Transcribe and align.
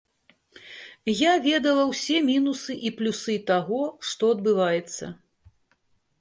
Я 1.11 1.33
ведала 1.47 1.83
ўсе 1.91 2.17
мінусы 2.29 2.77
і 2.89 2.93
плюсы 2.97 3.37
таго, 3.53 3.83
што 4.13 4.23
адбываецца. 4.37 5.05